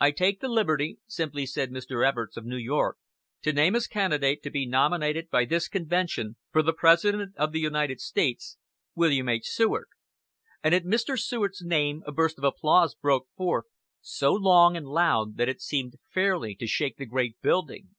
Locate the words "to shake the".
16.54-17.04